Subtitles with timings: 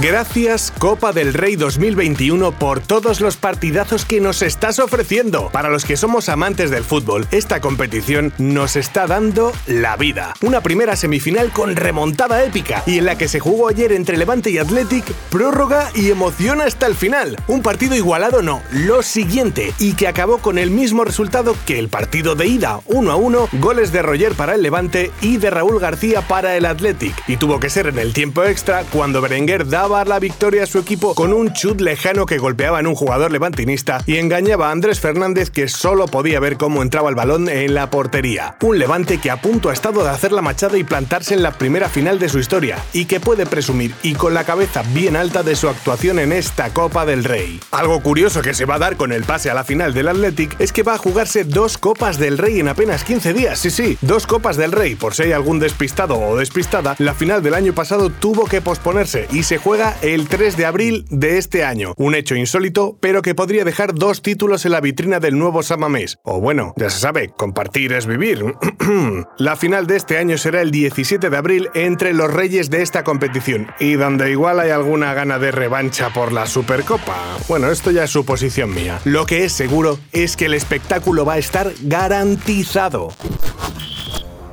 [0.00, 5.50] Gracias Copa del Rey 2021 por todos los partidazos que nos estás ofreciendo.
[5.50, 10.34] Para los que somos amantes del fútbol, esta competición nos está dando la vida.
[10.42, 14.50] Una primera semifinal con remontada épica y en la que se jugó ayer entre Levante
[14.50, 17.36] y Athletic, prórroga y emoción hasta el final.
[17.46, 21.88] Un partido igualado no, lo siguiente, y que acabó con el mismo resultado que el
[21.88, 25.78] partido de ida, 1 a 1, goles de Roger para el Levante y de Raúl
[25.78, 27.14] García para el Athletic.
[27.28, 30.78] Y tuvo que ser en el tiempo extra cuando Berenguer daba la victoria a su
[30.78, 34.98] equipo con un chut lejano que golpeaba en un jugador levantinista y engañaba a Andrés
[34.98, 38.56] Fernández que solo podía ver cómo entraba el balón en la portería.
[38.62, 41.58] Un levante que a punto ha estado de hacer la machada y plantarse en la
[41.58, 45.42] primera final de su historia y que puede presumir y con la cabeza bien alta
[45.42, 47.60] de su actuación en esta Copa del Rey.
[47.70, 50.58] Algo curioso que se va a dar con el pase a la final del Athletic
[50.60, 53.58] es que va a jugarse dos Copas del Rey en apenas 15 días.
[53.58, 54.94] Sí, sí, dos Copas del Rey.
[54.94, 59.28] Por si hay algún despistado o despistada, la final del año pasado tuvo que posponerse
[59.30, 61.94] y se juega el 3 de abril de este año.
[61.96, 66.18] Un hecho insólito, pero que podría dejar dos títulos en la vitrina del nuevo Samamés.
[66.22, 68.44] O bueno, ya se sabe, compartir es vivir.
[69.38, 73.02] la final de este año será el 17 de abril entre los reyes de esta
[73.02, 77.16] competición y donde igual hay alguna gana de revancha por la Supercopa.
[77.48, 79.00] Bueno, esto ya es suposición mía.
[79.04, 83.08] Lo que es seguro es que el espectáculo va a estar garantizado.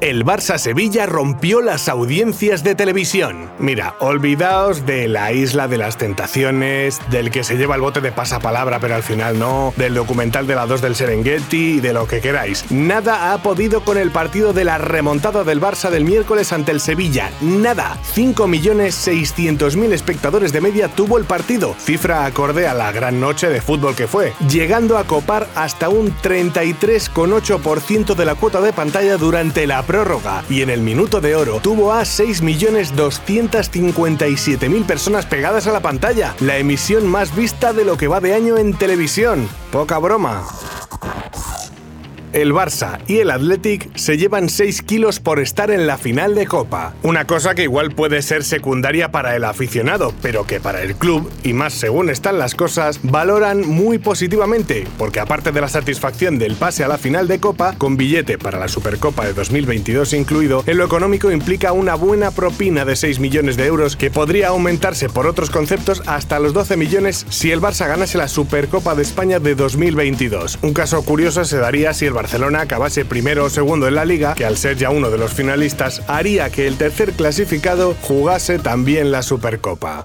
[0.00, 3.50] El Barça Sevilla rompió las audiencias de televisión.
[3.58, 8.12] Mira, olvidaos de la isla de las tentaciones, del que se lleva el bote de
[8.12, 12.06] pasapalabra pero al final no, del documental de la 2 del Serengeti y de lo
[12.06, 12.70] que queráis.
[12.70, 16.78] Nada ha podido con el partido de la remontada del Barça del miércoles ante el
[16.78, 17.32] Sevilla.
[17.40, 17.98] Nada.
[18.14, 23.96] 5.600.000 espectadores de media tuvo el partido, cifra acorde a la gran noche de fútbol
[23.96, 29.87] que fue, llegando a copar hasta un 33,8% de la cuota de pantalla durante la
[29.88, 36.36] prórroga y en el minuto de oro tuvo a 6.257.000 personas pegadas a la pantalla,
[36.38, 39.48] la emisión más vista de lo que va de año en televisión.
[39.72, 40.44] Poca broma
[42.32, 46.46] el Barça y el Athletic se llevan 6 kilos por estar en la final de
[46.46, 46.94] Copa.
[47.02, 51.30] Una cosa que igual puede ser secundaria para el aficionado, pero que para el club,
[51.42, 56.54] y más según están las cosas, valoran muy positivamente, porque aparte de la satisfacción del
[56.54, 60.78] pase a la final de Copa, con billete para la Supercopa de 2022 incluido, en
[60.78, 65.26] lo económico implica una buena propina de 6 millones de euros que podría aumentarse por
[65.26, 69.54] otros conceptos hasta los 12 millones si el Barça ganase la Supercopa de España de
[69.54, 70.58] 2022.
[70.62, 74.34] Un caso curioso se daría si el Barcelona acabase primero o segundo en la liga,
[74.34, 79.10] que al ser ya uno de los finalistas haría que el tercer clasificado jugase también
[79.10, 80.04] la Supercopa.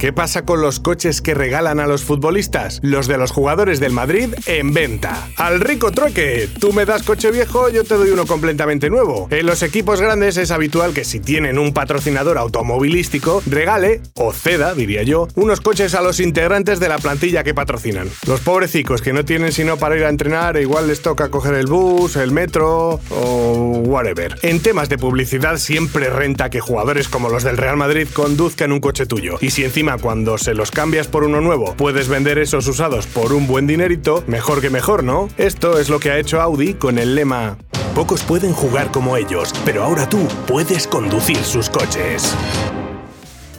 [0.00, 2.80] ¿Qué pasa con los coches que regalan a los futbolistas?
[2.82, 5.28] Los de los jugadores del Madrid en venta.
[5.36, 6.48] Al rico trueque.
[6.58, 9.28] Tú me das coche viejo, yo te doy uno completamente nuevo.
[9.30, 14.72] En los equipos grandes es habitual que si tienen un patrocinador automovilístico, regale, o ceda,
[14.72, 18.08] diría yo, unos coches a los integrantes de la plantilla que patrocinan.
[18.26, 21.66] Los pobrecicos que no tienen sino para ir a entrenar, igual les toca coger el
[21.66, 24.38] bus, el metro o whatever.
[24.40, 28.80] En temas de publicidad siempre renta que jugadores como los del Real Madrid conduzcan un
[28.80, 29.36] coche tuyo.
[29.42, 33.32] Y si encima cuando se los cambias por uno nuevo puedes vender esos usados por
[33.32, 35.28] un buen dinerito, mejor que mejor, ¿no?
[35.36, 37.56] Esto es lo que ha hecho Audi con el lema
[37.94, 42.34] Pocos pueden jugar como ellos, pero ahora tú puedes conducir sus coches.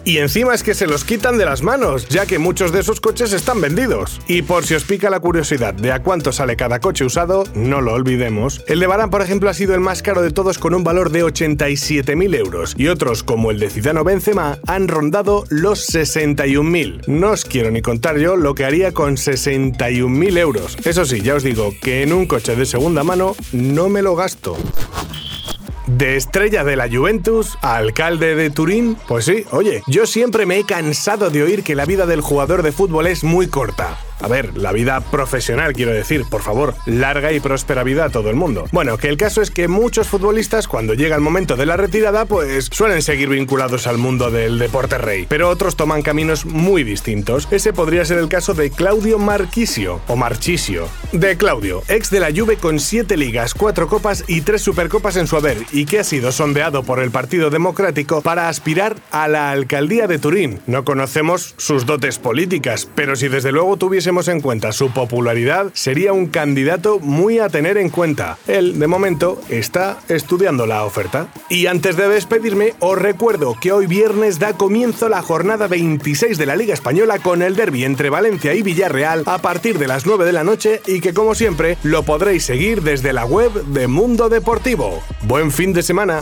[0.03, 2.99] Y encima es que se los quitan de las manos, ya que muchos de esos
[2.99, 4.19] coches están vendidos.
[4.27, 7.81] Y por si os pica la curiosidad de a cuánto sale cada coche usado, no
[7.81, 8.63] lo olvidemos.
[8.67, 11.11] El de Barán, por ejemplo, ha sido el más caro de todos con un valor
[11.11, 12.73] de 87.000 euros.
[12.77, 17.07] Y otros, como el de Zidane Benzema, han rondado los 61.000.
[17.07, 20.77] No os quiero ni contar yo lo que haría con 61.000 euros.
[20.83, 24.15] Eso sí, ya os digo que en un coche de segunda mano no me lo
[24.15, 24.57] gasto.
[25.97, 30.57] De estrella de la Juventus a alcalde de Turín, pues sí, oye, yo siempre me
[30.57, 33.97] he cansado de oír que la vida del jugador de fútbol es muy corta.
[34.21, 38.29] A ver, la vida profesional, quiero decir, por favor, larga y próspera vida a todo
[38.29, 38.65] el mundo.
[38.71, 42.25] Bueno, que el caso es que muchos futbolistas, cuando llega el momento de la retirada,
[42.25, 47.47] pues suelen seguir vinculados al mundo del deporte rey, pero otros toman caminos muy distintos.
[47.51, 50.87] Ese podría ser el caso de Claudio Marquisio, o Marchisio.
[51.11, 55.27] De Claudio, ex de la Juve con siete ligas, cuatro copas y tres supercopas en
[55.27, 59.51] su haber, y que ha sido sondeado por el Partido Democrático para aspirar a la
[59.51, 60.59] alcaldía de Turín.
[60.67, 66.11] No conocemos sus dotes políticas, pero si desde luego tuviese en cuenta su popularidad, sería
[66.11, 68.37] un candidato muy a tener en cuenta.
[68.45, 71.27] Él, de momento, está estudiando la oferta.
[71.49, 76.45] Y antes de despedirme, os recuerdo que hoy viernes da comienzo la jornada 26 de
[76.45, 80.25] la Liga Española con el derby entre Valencia y Villarreal a partir de las 9
[80.25, 84.27] de la noche y que como siempre lo podréis seguir desde la web de Mundo
[84.27, 85.01] Deportivo.
[85.21, 86.21] Buen fin de semana.